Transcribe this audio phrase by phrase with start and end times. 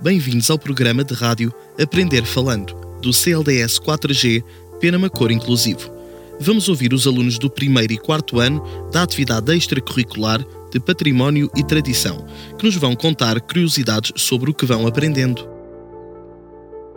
[0.00, 2.72] Bem-vindos ao programa de rádio Aprender Falando,
[3.02, 4.44] do CLDS 4G
[4.78, 5.90] Pena Cor Inclusivo.
[6.38, 10.40] Vamos ouvir os alunos do primeiro e quarto ano da atividade extracurricular
[10.70, 12.24] de Património e Tradição,
[12.56, 15.48] que nos vão contar curiosidades sobre o que vão aprendendo.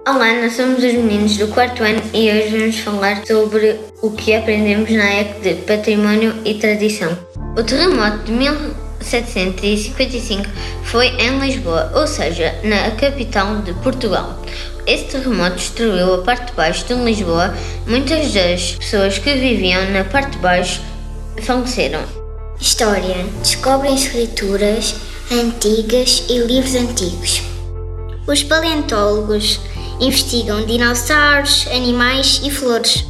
[0.08, 4.36] Olá, nós somos os meninos do quarto ano e hoje vamos falar sobre o que
[4.36, 7.18] aprendemos na EC de Património e Tradição.
[7.58, 8.32] O terremoto de
[9.04, 10.50] 1755
[10.84, 14.40] foi em Lisboa, ou seja, na capital de Portugal.
[14.88, 17.54] Esse terremoto destruiu a parte de baixo de Lisboa.
[17.86, 20.82] Muitas das pessoas que viviam na parte de baixo
[21.44, 22.02] faleceram.
[22.60, 24.96] História: descobrem escrituras
[25.32, 27.42] antigas e livros antigos.
[28.28, 29.60] Os paleontólogos
[30.00, 33.06] investigam dinossauros, animais e flores.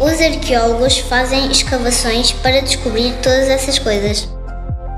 [0.00, 4.28] Os arqueólogos fazem escavações para descobrir todas essas coisas.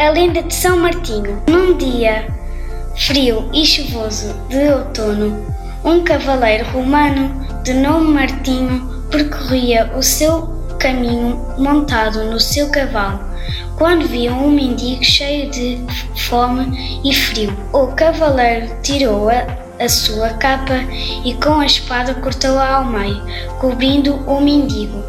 [0.01, 1.41] A lenda de São Martinho.
[1.49, 2.27] Num dia
[2.97, 5.47] frio e chuvoso de outono,
[5.85, 7.31] um cavaleiro romano
[7.63, 10.49] de nome Martinho percorria o seu
[10.81, 13.21] caminho montado no seu cavalo,
[13.79, 15.81] quando viu um mendigo cheio de
[16.17, 17.57] fome e frio.
[17.73, 19.47] O cavaleiro tirou-a
[19.79, 20.75] a sua capa
[21.25, 23.23] e com a espada cortou-a ao meio,
[23.61, 25.03] cobrindo o mendigo.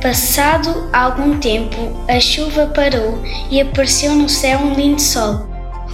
[0.00, 1.76] Passado algum tempo,
[2.08, 5.48] a chuva parou e apareceu no céu um lindo sol.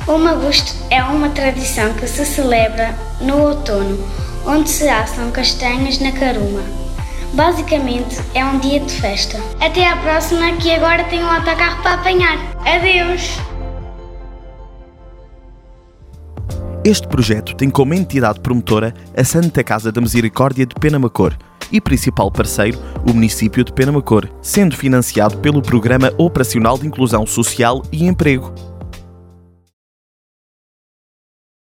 [0.06, 3.98] O magusto é uma tradição que se celebra no outono,
[4.46, 6.62] onde se assam castanhas na caruma.
[7.32, 9.38] Basicamente, é um dia de festa.
[9.60, 12.38] Até à próxima, que agora tenho um autocarro para apanhar.
[12.66, 13.38] Adeus!
[16.84, 21.34] Este projeto tem como entidade promotora a Santa Casa da Misericórdia de Penamacor
[21.70, 27.82] e principal parceiro o município de Penamacor, sendo financiado pelo Programa Operacional de Inclusão Social
[27.92, 28.73] e Emprego.